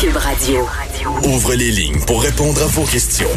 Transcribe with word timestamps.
Cube 0.00 0.16
Radio. 0.16 0.66
Ouvre 1.24 1.54
les 1.54 1.70
lignes 1.70 2.00
pour 2.06 2.22
répondre 2.22 2.62
à 2.62 2.66
vos 2.66 2.84
questions. 2.84 3.28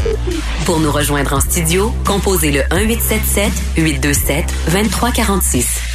Pour 0.66 0.80
nous 0.80 0.92
rejoindre 0.92 1.34
en 1.34 1.40
studio, 1.40 1.94
composez 2.06 2.52
le 2.52 2.64
1877 2.72 3.52
827 3.78 4.46
2346. 4.72 5.91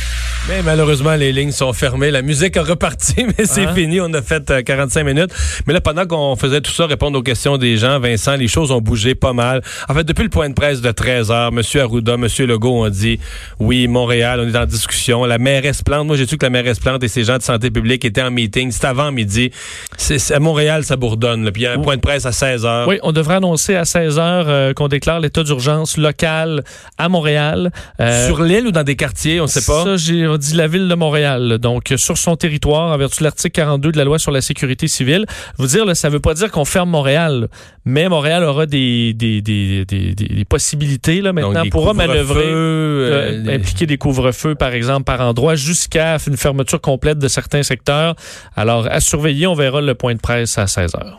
Mais 0.49 0.63
malheureusement, 0.63 1.17
les 1.17 1.33
lignes 1.33 1.51
sont 1.51 1.73
fermées. 1.73 2.13
La 2.13 2.23
musique 2.23 2.57
a 2.57 2.63
reparti, 2.63 3.25
mais 3.39 3.47
c'est 3.47 3.67
Hein? 3.67 3.75
fini. 3.75 4.01
On 4.01 4.13
a 4.15 4.23
fait 4.23 4.49
euh, 4.51 4.63
45 4.63 5.03
minutes. 5.03 5.31
Mais 5.67 5.73
là, 5.73 5.81
pendant 5.81 6.07
qu'on 6.07 6.37
faisait 6.37 6.61
tout 6.61 6.71
ça, 6.71 6.87
répondre 6.87 7.19
aux 7.19 7.23
questions 7.23 7.57
des 7.59 7.77
gens, 7.77 7.99
Vincent, 7.99 8.37
les 8.37 8.47
choses 8.47 8.71
ont 8.71 8.81
bougé 8.81 9.17
pas 9.17 9.33
mal. 9.33 9.61
En 9.89 9.95
fait, 9.95 10.05
depuis 10.05 10.23
le 10.23 10.29
point 10.29 10.49
de 10.49 10.55
presse 10.55 10.81
de 10.81 10.91
13 10.93 11.33
heures, 11.33 11.49
M. 11.53 11.63
Arruda, 11.83 12.15
M. 12.15 12.29
Legault 12.47 12.85
ont 12.85 12.89
dit, 12.89 13.19
oui, 13.59 13.89
Montréal, 13.89 14.41
on 14.41 14.49
est 14.49 14.57
en 14.57 14.67
discussion. 14.67 15.25
La 15.25 15.39
mairesse 15.39 15.83
Plante, 15.83 16.07
moi, 16.07 16.17
j'ai 16.17 16.29
su 16.29 16.37
que 16.39 16.47
la 16.47 16.51
mairesse 16.51 16.79
Plante 16.79 17.03
et 17.03 17.09
ses 17.09 17.25
gens 17.25 17.39
de 17.39 17.43
santé 17.43 17.73
publique 17.73 18.05
étaient 18.05 18.23
en 18.23 18.31
meeting. 18.31 18.71
C'est 18.71 18.85
avant 18.87 19.11
midi. 19.11 19.51
C'est, 19.97 20.31
à 20.33 20.39
Montréal, 20.39 20.85
ça 20.85 20.95
bourdonne. 20.95 21.45
là. 21.45 21.51
Puis 21.51 21.63
il 21.63 21.65
y 21.65 21.69
a 21.69 21.73
un 21.73 21.81
point 21.81 21.97
de 21.97 22.01
presse 22.01 22.25
à 22.25 22.31
16 22.31 22.65
heures. 22.65 22.87
Oui, 22.87 23.01
on 23.03 23.11
devrait 23.11 23.35
annoncer 23.37 23.75
à 23.75 23.85
16 23.85 24.19
heures 24.21 24.47
euh, 24.49 24.73
qu'on 24.75 24.87
déclare 24.87 25.19
l'état 25.19 25.43
d'urgence 25.43 25.97
local 25.97 26.63
à 26.99 27.09
Montréal. 27.09 27.73
Euh, 28.01 28.27
Sur 28.29 28.43
l'île 28.45 28.69
ou 28.69 28.71
dans 28.71 28.85
des 28.85 28.95
quartiers, 28.95 29.41
on 29.41 29.49
sait 29.49 29.61
pas? 29.67 29.83
Ça, 29.85 29.97
j'ai 30.37 30.51
dit 30.53 30.57
la 30.57 30.67
ville 30.69 30.89
de 30.89 30.95
Montréal. 30.95 31.59
Donc, 31.59 31.93
sur 31.97 32.19
son 32.19 32.37
territoire, 32.37 32.93
en 32.93 32.99
vertu 32.99 33.19
de 33.21 33.25
l'article 33.25 33.53
42 33.53 33.93
de 33.93 33.99
la 33.99 34.05
loi 34.05 34.19
sur 34.19 34.31
la 34.31 34.41
sécurité 34.41 34.89
civile. 34.89 35.27
Vous 35.59 35.67
dire, 35.67 35.85
là, 35.85 35.95
ça 35.95 36.09
veut 36.09 36.21
pas 36.21 36.35
dire 36.35 36.51
qu'on 36.51 36.65
ferme 36.65 36.91
Montréal, 36.91 37.49
mais 37.85 38.09
Montréal 38.09 38.45
aura 38.45 38.67
des, 38.67 39.15
des, 39.15 39.41
des, 39.43 39.85
des, 39.85 40.45
possibilités, 40.45 41.21
là, 41.21 41.33
maintenant, 41.33 41.63
Donc, 41.63 41.71
pourra 41.71 41.95
manœuvrer. 41.95 42.45
euh, 42.45 43.45
euh, 43.47 43.55
impliquer 43.55 43.87
des 43.87 43.97
couvre-feux, 43.99 44.55
par 44.55 44.73
exemple, 44.73 45.05
par 45.05 45.21
endroit, 45.21 45.55
jusqu'à 45.55 46.17
une 46.27 46.37
fermeture 46.37 46.81
complète 46.81 47.19
de 47.19 47.29
certains 47.29 47.63
secteurs. 47.63 48.15
Alors, 48.57 48.87
à 48.91 49.01
surveiller, 49.01 49.47
on 49.47 49.55
verra 49.55 49.81
le 49.81 49.95
point 49.95 50.15
de 50.15 50.21
presse 50.21 50.59
à 50.59 50.67
16 50.67 50.95
heures. 50.97 51.17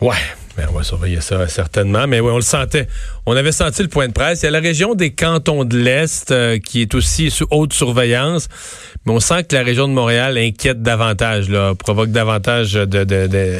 Ouais, 0.00 0.16
ben 0.56 0.66
on 0.70 0.78
va 0.78 0.82
surveiller 0.82 1.20
ça 1.20 1.46
certainement. 1.46 2.06
Mais 2.06 2.20
ouais, 2.20 2.32
on 2.32 2.36
le 2.36 2.42
sentait. 2.42 2.88
On 3.26 3.36
avait 3.36 3.52
senti 3.52 3.82
le 3.82 3.88
point 3.88 4.08
de 4.08 4.12
presse. 4.12 4.42
Il 4.42 4.46
y 4.46 4.48
a 4.48 4.50
la 4.50 4.60
région 4.60 4.94
des 4.94 5.12
cantons 5.12 5.64
de 5.64 5.76
l'Est 5.76 6.30
euh, 6.30 6.58
qui 6.58 6.80
est 6.80 6.94
aussi 6.94 7.30
sous 7.30 7.46
haute 7.50 7.74
surveillance. 7.74 8.48
Mais 9.04 9.12
on 9.12 9.20
sent 9.20 9.44
que 9.44 9.56
la 9.56 9.62
région 9.62 9.88
de 9.88 9.92
Montréal 9.92 10.38
inquiète 10.38 10.82
davantage, 10.82 11.50
là, 11.50 11.74
provoque 11.74 12.10
davantage 12.10 12.72
de, 12.72 12.84
de, 12.86 13.04
de, 13.26 13.58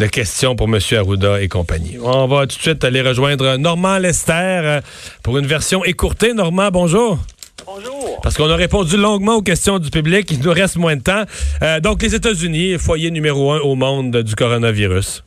de 0.00 0.06
questions 0.06 0.56
pour 0.56 0.68
M. 0.68 0.80
Arruda 0.98 1.40
et 1.40 1.46
compagnie. 1.48 1.96
On 2.02 2.26
va 2.26 2.40
tout 2.48 2.56
de 2.56 2.62
suite 2.62 2.82
aller 2.82 3.02
rejoindre 3.02 3.56
Normand 3.56 3.98
Lester 3.98 4.32
euh, 4.32 4.80
pour 5.22 5.38
une 5.38 5.46
version 5.46 5.84
écourtée. 5.84 6.34
Normand, 6.34 6.70
bonjour. 6.72 7.20
Bonjour. 7.64 8.20
Parce 8.20 8.36
qu'on 8.36 8.50
a 8.50 8.56
répondu 8.56 8.96
longuement 8.96 9.36
aux 9.36 9.42
questions 9.42 9.78
du 9.78 9.90
public. 9.90 10.28
Il 10.32 10.40
nous 10.40 10.52
reste 10.52 10.74
moins 10.74 10.96
de 10.96 11.02
temps. 11.02 11.22
Euh, 11.62 11.78
donc, 11.78 12.02
les 12.02 12.16
États-Unis, 12.16 12.78
foyer 12.78 13.12
numéro 13.12 13.52
un 13.52 13.60
au 13.60 13.76
monde 13.76 14.16
du 14.16 14.34
coronavirus. 14.34 15.22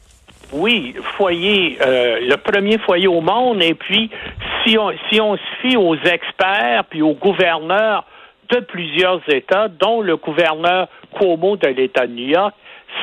Oui, 0.58 0.96
foyer, 1.18 1.78
euh, 1.82 2.20
le 2.22 2.38
premier 2.38 2.78
foyer 2.78 3.08
au 3.08 3.20
monde, 3.20 3.62
et 3.62 3.74
puis 3.74 4.10
si 4.64 4.78
on, 4.78 4.92
si 5.10 5.18
se 5.18 5.38
fie 5.62 5.76
aux 5.76 5.98
experts 5.98 6.86
puis 6.90 7.02
aux 7.02 7.14
gouverneurs 7.14 8.06
de 8.50 8.62
plusieurs 8.62 9.20
États, 9.28 9.68
dont 9.68 10.00
le 10.00 10.16
gouverneur 10.16 10.88
Cuomo 11.14 11.58
de 11.58 11.68
l'État 11.68 12.08
de 12.08 12.14
New 12.14 12.30
York, 12.30 12.54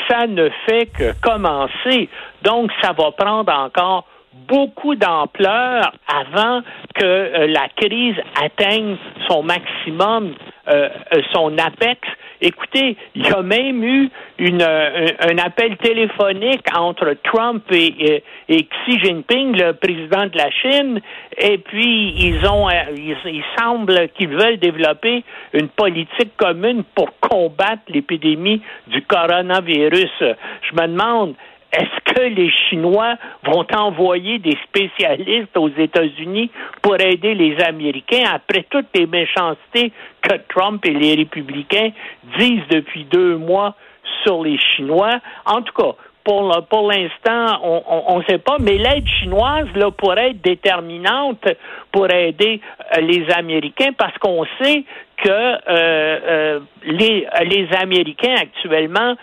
ça 0.08 0.26
ne 0.26 0.48
fait 0.66 0.86
que 0.86 1.12
commencer. 1.20 2.08
Donc, 2.40 2.70
ça 2.80 2.92
va 2.92 3.10
prendre 3.10 3.52
encore 3.52 4.06
beaucoup 4.48 4.94
d'ampleur 4.94 5.92
avant 6.08 6.62
que 6.94 7.04
euh, 7.04 7.46
la 7.48 7.68
crise 7.76 8.16
atteigne 8.42 8.96
son 9.28 9.42
maximum, 9.42 10.34
euh, 10.68 10.88
son 11.34 11.58
apex. 11.58 12.00
Écoutez, 12.44 12.96
il 13.14 13.24
y 13.24 13.30
a 13.30 13.40
même 13.40 13.84
eu 13.84 14.10
une, 14.38 14.62
euh, 14.62 15.06
un, 15.20 15.38
appel 15.38 15.76
téléphonique 15.76 16.66
entre 16.76 17.14
Trump 17.22 17.62
et 17.70 18.24
Xi 18.48 18.98
Jinping, 18.98 19.56
le 19.56 19.74
président 19.74 20.26
de 20.26 20.36
la 20.36 20.50
Chine, 20.50 21.00
et 21.38 21.58
puis 21.58 22.12
ils 22.18 22.44
ont, 22.48 22.68
euh, 22.68 22.72
ils- 22.96 23.16
il 23.26 23.44
semble 23.56 24.08
qu'ils 24.18 24.30
veulent 24.30 24.58
développer 24.58 25.22
une 25.52 25.68
politique 25.68 26.36
commune 26.36 26.82
pour 26.96 27.10
combattre 27.20 27.82
l'épidémie 27.88 28.60
du 28.88 29.02
coronavirus. 29.02 30.10
Je 30.20 30.74
me 30.74 30.88
demande, 30.88 31.34
est-ce 31.72 32.14
que 32.14 32.20
les 32.20 32.50
Chinois 32.50 33.16
vont 33.44 33.66
envoyer 33.74 34.38
des 34.38 34.56
spécialistes 34.64 35.56
aux 35.56 35.70
États-Unis 35.70 36.50
pour 36.82 37.00
aider 37.00 37.34
les 37.34 37.56
Américains 37.62 38.24
après 38.30 38.66
toutes 38.68 38.88
les 38.94 39.06
méchancetés 39.06 39.92
que 40.20 40.36
Trump 40.48 40.84
et 40.84 40.92
les 40.92 41.14
républicains 41.14 41.90
disent 42.38 42.68
depuis 42.70 43.04
deux 43.04 43.36
mois 43.36 43.74
sur 44.22 44.44
les 44.44 44.58
Chinois? 44.58 45.20
En 45.46 45.62
tout 45.62 45.72
cas, 45.72 45.94
pour, 46.24 46.66
pour 46.70 46.90
l'instant, 46.90 47.60
on 47.62 48.18
ne 48.18 48.24
sait 48.24 48.38
pas, 48.38 48.56
mais 48.60 48.78
l'aide 48.78 49.06
chinoise 49.20 49.66
là, 49.74 49.90
pourrait 49.90 50.30
être 50.30 50.42
déterminante 50.42 51.44
pour 51.90 52.10
aider 52.10 52.60
euh, 52.96 53.00
les 53.00 53.30
Américains 53.30 53.92
parce 53.96 54.16
qu'on 54.18 54.44
sait 54.60 54.84
que 55.16 55.28
euh, 55.28 55.58
euh, 55.68 56.60
les, 56.84 57.26
les 57.44 57.68
Américains 57.76 58.34
actuellement 58.40 59.14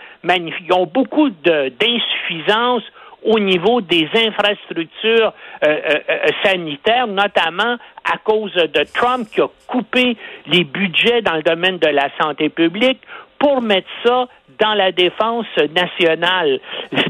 ont 0.72 0.86
beaucoup 0.86 1.30
d'insuffisances 1.30 2.84
au 3.22 3.38
niveau 3.38 3.80
des 3.80 4.08
infrastructures 4.14 5.32
euh, 5.64 5.80
euh, 6.08 6.26
sanitaires, 6.42 7.06
notamment 7.06 7.76
à 8.04 8.16
cause 8.24 8.54
de 8.54 8.84
Trump 8.94 9.28
qui 9.32 9.40
a 9.40 9.48
coupé 9.66 10.16
les 10.46 10.64
budgets 10.64 11.20
dans 11.22 11.36
le 11.36 11.42
domaine 11.42 11.78
de 11.78 11.88
la 11.88 12.08
santé 12.20 12.48
publique 12.48 13.00
pour 13.38 13.60
mettre 13.62 13.88
ça 14.04 14.26
dans 14.60 14.74
la 14.74 14.92
défense 14.92 15.46
nationale. 15.74 16.60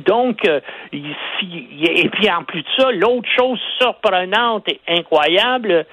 Donc, 0.07 0.47
euh, 0.47 0.61
ici, 0.93 1.67
et 1.83 2.09
puis 2.09 2.31
en 2.31 2.45
plus 2.45 2.63
de 2.63 2.69
ça, 2.77 2.91
l'autre 2.93 3.29
chose 3.37 3.59
surprenante 3.79 4.69
et 4.69 4.81
incroyable 4.89 5.73
euh, 5.73 5.85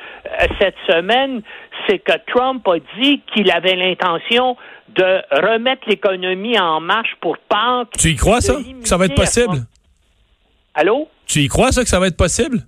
cette 0.60 0.76
semaine, 0.88 1.42
c'est 1.88 2.00
que 2.00 2.14
Trump 2.28 2.68
a 2.68 2.78
dit 3.00 3.22
qu'il 3.34 3.52
avait 3.52 3.76
l'intention 3.76 4.58
de 4.90 5.22
remettre 5.32 5.84
l'économie 5.88 6.60
en 6.60 6.80
marche 6.80 7.16
pour 7.22 7.38
Pâques. 7.38 7.98
Tu 8.00 8.10
y 8.10 8.16
crois, 8.16 8.42
ça? 8.42 8.56
Que 8.56 8.88
ça 8.88 8.98
va 8.98 9.06
être 9.06 9.16
possible? 9.16 9.58
Allô? 10.74 11.10
Tu 11.28 11.40
y 11.40 11.48
crois, 11.48 11.72
ça, 11.72 11.84
que 11.84 11.90
ça 11.90 12.00
va 12.00 12.08
être 12.08 12.18
possible? 12.18 12.60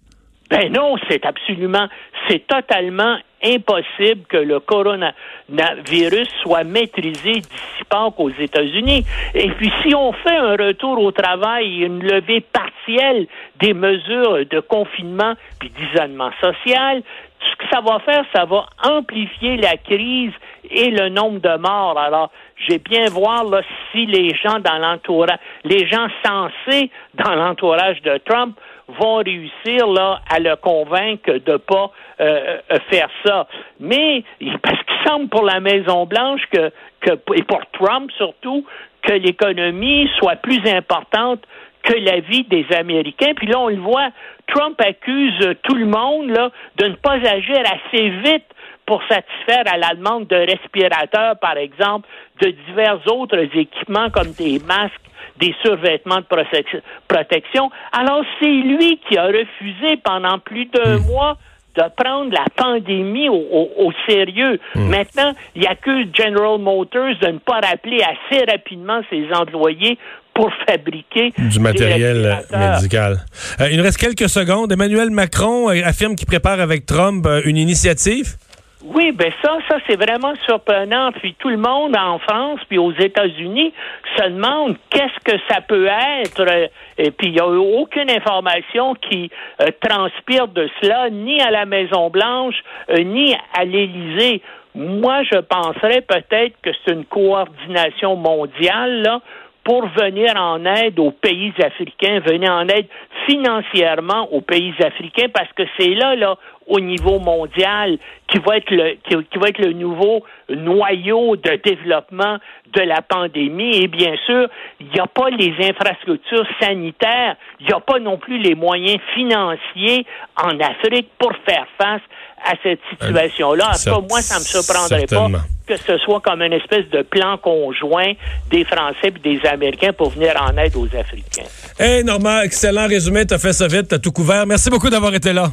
Ben 0.50 0.72
non, 0.72 0.96
c'est 1.08 1.26
absolument, 1.26 1.88
c'est 2.28 2.46
totalement 2.48 3.18
impossible 3.44 4.26
que 4.28 4.38
le 4.38 4.60
coronavirus 4.60 6.28
soit 6.42 6.64
maîtrisé 6.64 7.34
d'ici 7.34 7.84
Pâques 7.90 8.20
aux 8.20 8.30
États-Unis. 8.30 9.06
Et 9.34 9.50
puis, 9.52 9.72
si 9.82 9.96
on 9.96 10.12
fait 10.14 10.38
un 10.38 10.52
retour 10.52 11.02
au 11.02 11.12
travail 11.12 11.82
et 11.82 11.86
une 11.86 12.04
levée 12.04 12.42
partielle 12.42 13.28
des 13.60 13.74
mesures 13.74 14.46
de 14.46 14.60
confinement 14.60 15.34
puis 15.60 15.70
d'isolement 15.70 16.32
social, 16.42 17.02
ce 17.40 17.56
que 17.56 17.70
ça 17.72 17.82
va 17.82 18.00
faire, 18.00 18.26
ça 18.34 18.46
va 18.46 18.66
amplifier 18.84 19.58
la 19.58 19.78
crise 19.78 20.34
et 20.70 20.92
le 20.92 21.10
nombre 21.10 21.40
de 21.40 21.58
morts. 21.58 21.98
Alors, 21.98 22.32
j'ai 22.68 22.80
bien 22.80 23.06
voir 23.10 23.46
là, 23.46 23.62
si 23.92 24.06
les 24.06 24.36
gens 24.36 24.60
dans 24.60 24.78
l'entourage, 24.78 25.40
les 25.64 25.88
gens 25.88 26.08
sensés 26.26 26.92
dans 27.14 27.34
l'entourage 27.34 28.02
de 28.02 28.18
Trump 28.18 28.58
vont 29.00 29.18
réussir 29.18 29.88
là 29.88 30.22
à 30.30 30.40
le 30.40 30.56
convaincre 30.56 31.34
de 31.34 31.58
pas 31.58 31.92
euh, 32.20 32.58
euh, 32.72 32.78
faire 32.90 33.10
ça. 33.26 33.48
Mais 33.80 34.24
parce 34.62 34.84
qu'il 34.84 35.08
semble 35.08 35.30
pour 35.30 35.44
la 35.44 35.60
Maison 35.60 36.06
Blanche 36.06 36.42
que, 36.52 36.72
que 37.02 37.12
et 37.36 37.44
pour 37.44 37.62
Trump 37.74 38.12
surtout 38.18 38.66
que 39.02 39.14
l'économie 39.14 40.10
soit 40.18 40.36
plus 40.38 40.62
importante 40.70 41.42
que 41.84 41.94
la 41.94 42.20
vie 42.20 42.44
des 42.44 42.66
Américains. 42.76 43.34
Puis 43.36 43.48
là, 43.48 43.60
on 43.60 43.70
le 43.70 43.78
voit, 43.78 44.10
Trump 44.48 44.80
accuse 44.82 45.56
tout 45.64 45.76
le 45.76 45.86
monde 45.86 46.30
là, 46.30 46.52
de 46.78 46.88
ne 46.88 46.96
pas 46.96 47.14
agir 47.14 47.60
assez 47.60 48.10
vite 48.10 48.46
pour 48.86 49.02
satisfaire 49.04 49.64
à 49.72 49.78
la 49.78 49.94
demande 49.94 50.28
de 50.28 50.36
respirateurs, 50.36 51.38
par 51.40 51.58
exemple, 51.58 52.08
de 52.42 52.50
divers 52.50 53.00
autres 53.08 53.38
équipements 53.38 54.10
comme 54.10 54.32
des 54.32 54.60
masques, 54.60 55.09
des 55.40 55.54
survêtements 55.64 56.18
de 56.18 56.26
protec- 56.26 56.82
protection. 57.08 57.70
Alors, 57.92 58.24
c'est 58.40 58.46
lui 58.48 59.00
qui 59.08 59.18
a 59.18 59.26
refusé 59.28 59.98
pendant 60.04 60.40
plus 60.40 60.66
d'un 60.66 60.98
mois 61.00 61.38
de 61.76 61.84
prendre 61.96 62.32
la 62.34 62.46
pandémie 62.56 63.30
au, 63.30 63.36
au- 63.52 63.70
au 63.88 63.92
sérieux. 64.08 64.60
Maintenant, 64.76 65.34
il 65.56 65.66
accuse 65.68 66.08
General 66.14 66.60
Motors 66.60 67.16
de 67.22 67.28
ne 67.28 67.38
pas 67.40 67.60
rappeler 67.62 68.00
assez 68.02 68.44
rapidement 68.52 69.02
ses 69.10 69.28
employés 69.34 69.98
pour 70.34 70.52
fabriquer 70.68 71.32
Du 71.38 71.60
matériel 71.60 72.40
médical. 72.76 73.18
Euh, 73.62 73.70
il 73.72 73.78
nous 73.78 73.84
reste 73.84 73.98
quelques 73.98 74.30
secondes. 74.30 74.72
Emmanuel 74.72 75.10
Macron 75.10 75.70
euh, 75.70 75.82
affirme 75.86 76.16
qu'il 76.16 76.28
prépare 76.28 76.60
avec 76.60 76.86
Trump 76.86 77.26
euh, 77.28 77.42
une 77.46 77.58
initiative. 77.58 78.36
Oui, 78.82 79.12
ben 79.12 79.30
ça, 79.44 79.58
ça 79.68 79.78
c'est 79.88 79.98
vraiment 79.98 80.34
surprenant. 80.46 81.12
Puis 81.12 81.36
tout 81.38 81.50
le 81.50 81.58
monde 81.58 81.98
en 81.98 82.18
France 82.20 82.62
puis 82.70 82.78
aux 82.78 82.94
États-Unis 82.94 83.74
se 84.18 84.24
demande 84.30 84.78
qu'est-ce 84.90 85.20
que 85.26 85.38
ça 85.50 85.60
peut 85.62 85.88
être. 85.88 86.40
euh, 86.50 86.68
Et 86.98 87.12
puis 87.12 87.28
il 87.28 87.34
n'y 87.34 87.40
a 87.42 87.48
aucune 87.48 88.10
information 88.10 88.96
qui 88.96 89.30
euh, 89.62 89.68
transpire 89.82 90.48
de 90.48 90.70
cela, 90.82 91.10
ni 91.10 91.42
à 91.42 91.52
la 91.52 91.66
Maison 91.66 92.10
Blanche, 92.10 92.56
euh, 92.90 93.04
ni 93.04 93.36
à 93.58 93.66
l'Élysée. 93.66 94.42
Moi, 94.76 95.24
je 95.24 95.40
penserais 95.40 96.02
peut-être 96.02 96.56
que 96.62 96.70
c'est 96.86 96.94
une 96.94 97.04
coordination 97.06 98.16
mondiale 98.16 99.02
là, 99.02 99.20
pour 99.70 99.86
venir 99.90 100.34
en 100.36 100.66
aide 100.66 100.98
aux 100.98 101.12
pays 101.12 101.54
africains, 101.64 102.22
venir 102.22 102.52
en 102.52 102.68
aide 102.70 102.88
financièrement 103.28 104.28
aux 104.34 104.42
pays 104.42 104.74
africains, 104.84 105.28
parce 105.32 105.54
que 105.56 105.62
c'est 105.78 105.94
là, 105.94 106.16
là, 106.16 106.38
au 106.66 106.80
niveau 106.80 107.20
mondial, 107.20 108.00
qui 108.28 108.40
va 108.40 108.58
être 108.58 108.72
le, 108.72 108.94
qui, 109.04 109.16
qui 109.30 109.38
va 109.38 109.50
être 109.50 109.60
le 109.60 109.74
nouveau 109.74 110.24
noyau 110.50 111.36
de 111.36 111.62
développement 111.64 112.40
de 112.74 112.82
la 112.82 113.04
pandémie. 113.04 113.76
Et 113.76 113.88
bien 113.88 114.16
sûr, 114.26 114.48
il 114.80 114.88
n'y 114.88 115.00
a 115.00 115.06
pas 115.06 115.30
les 115.30 115.54
infrastructures 115.64 116.48
sanitaires, 116.60 117.36
il 117.60 117.68
n'y 117.68 117.74
a 117.74 117.80
pas 117.80 118.00
non 118.00 118.18
plus 118.18 118.40
les 118.40 118.56
moyens 118.56 119.00
financiers 119.14 120.04
en 120.36 120.60
Afrique 120.60 121.10
pour 121.20 121.32
faire 121.48 121.68
face 121.78 122.02
à 122.44 122.54
cette 122.64 122.82
situation-là. 122.90 123.68
En 123.68 123.74
tout 123.74 124.02
cas, 124.02 124.08
moi, 124.10 124.22
ça 124.22 124.40
me 124.40 124.46
surprendrait 124.46 125.06
pas 125.06 125.28
que 125.70 125.78
ce 125.78 125.98
soit 126.00 126.20
comme 126.22 126.42
une 126.42 126.54
espèce 126.54 126.90
de 126.90 127.04
plan 127.04 127.38
conjoint 127.38 128.14
des 128.50 128.66
Français 128.66 129.14
et 129.16 129.38
des 129.38 129.48
Américains 129.48 129.94
pour 129.94 130.10
venir 130.10 130.34
en 130.42 130.58
aide 130.58 130.76
aux 130.76 130.88
Africains. 130.88 131.48
Hey, 131.78 132.04
Normand, 132.04 132.42
excellent 132.42 132.88
résumé. 132.88 133.26
Tu 133.26 133.36
as 133.36 133.38
fait 133.38 133.54
ça 133.54 133.68
vite, 133.68 133.88
tu 133.90 133.96
as 133.96 134.00
tout 134.00 134.12
couvert. 134.12 134.46
Merci 134.48 134.70
beaucoup 134.70 134.90
d'avoir 134.90 135.14
été 135.14 135.32
là. 135.32 135.52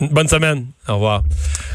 Bonne 0.00 0.28
semaine. 0.28 0.66
Au 0.88 0.94
revoir. 0.94 1.22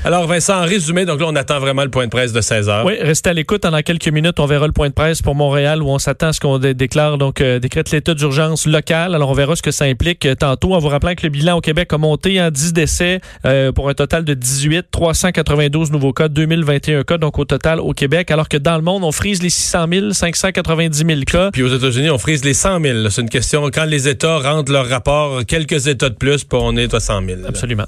Alors, 0.03 0.25
Vincent, 0.25 0.55
en 0.55 0.65
résumé, 0.65 1.05
donc 1.05 1.19
là, 1.19 1.27
on 1.29 1.35
attend 1.35 1.59
vraiment 1.59 1.83
le 1.83 1.91
point 1.91 2.05
de 2.05 2.09
presse 2.09 2.33
de 2.33 2.41
16 2.41 2.69
heures. 2.69 2.85
Oui, 2.85 2.95
restez 2.99 3.29
à 3.29 3.33
l'écoute. 3.33 3.61
Dans 3.61 3.81
quelques 3.81 4.07
minutes, 4.07 4.39
on 4.39 4.47
verra 4.47 4.65
le 4.65 4.73
point 4.73 4.89
de 4.89 4.93
presse 4.93 5.21
pour 5.21 5.35
Montréal 5.35 5.83
où 5.83 5.89
on 5.89 5.99
s'attend 5.99 6.29
à 6.29 6.33
ce 6.33 6.39
qu'on 6.39 6.57
déclare, 6.57 7.19
donc, 7.19 7.39
euh, 7.41 7.59
décrète 7.59 7.91
l'état 7.91 8.13
d'urgence 8.15 8.65
local. 8.65 9.13
Alors, 9.13 9.29
on 9.29 9.33
verra 9.33 9.55
ce 9.55 9.61
que 9.61 9.69
ça 9.69 9.85
implique 9.85 10.25
euh, 10.25 10.33
tantôt 10.33 10.73
en 10.73 10.79
vous 10.79 10.87
rappelant 10.87 11.13
que 11.13 11.23
le 11.23 11.29
bilan 11.29 11.57
au 11.57 11.61
Québec 11.61 11.93
a 11.93 11.99
monté 11.99 12.41
en 12.41 12.49
10 12.49 12.73
décès 12.73 13.21
euh, 13.45 13.71
pour 13.71 13.89
un 13.89 13.93
total 13.93 14.25
de 14.25 14.33
18, 14.33 14.87
392 14.89 15.91
nouveaux 15.91 16.13
cas, 16.13 16.27
2021 16.27 17.03
cas, 17.03 17.17
donc 17.19 17.37
au 17.37 17.45
total 17.45 17.79
au 17.79 17.93
Québec. 17.93 18.31
Alors 18.31 18.49
que 18.49 18.57
dans 18.57 18.75
le 18.75 18.81
monde, 18.81 19.03
on 19.03 19.11
frise 19.11 19.43
les 19.43 19.51
600 19.51 19.85
000, 19.91 20.11
590 20.13 21.05
000 21.05 21.19
cas. 21.27 21.51
Puis 21.51 21.61
aux 21.61 21.75
États-Unis, 21.75 22.09
on 22.09 22.17
frise 22.17 22.43
les 22.43 22.55
100 22.55 22.81
000. 22.81 23.09
C'est 23.09 23.21
une 23.21 23.29
question, 23.29 23.69
quand 23.71 23.85
les 23.85 24.07
États 24.07 24.39
rendent 24.39 24.69
leur 24.69 24.87
rapport, 24.87 25.45
quelques 25.45 25.87
États 25.87 26.09
de 26.09 26.15
plus, 26.15 26.43
puis 26.43 26.57
on 26.59 26.75
est 26.75 26.93
à 26.93 26.99
100 26.99 27.25
000. 27.27 27.39
Absolument. 27.47 27.85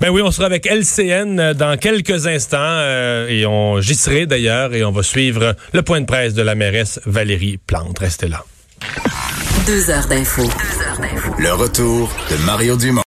Ben 0.00 0.10
oui, 0.10 0.22
on 0.22 0.30
sera 0.30 0.46
avec 0.46 0.66
LCN 0.66 1.38
euh, 1.38 1.54
dans 1.54 1.76
quelques 1.78 2.26
instants 2.26 2.58
euh, 2.60 3.28
et 3.28 3.46
on 3.46 3.80
j'y 3.80 3.94
serai 3.94 4.26
d'ailleurs 4.26 4.74
et 4.74 4.84
on 4.84 4.90
va 4.90 5.02
suivre 5.02 5.54
le 5.72 5.82
point 5.82 6.00
de 6.00 6.06
presse 6.06 6.34
de 6.34 6.42
la 6.42 6.54
mairesse 6.54 7.00
Valérie 7.06 7.58
Plante. 7.58 7.98
Restez 7.98 8.28
là. 8.28 8.44
Deux 9.66 9.90
heures 9.90 10.06
d'info. 10.06 10.42
Le 11.38 11.52
retour 11.52 12.10
de 12.30 12.36
Mario 12.44 12.76
Dumont. 12.76 13.02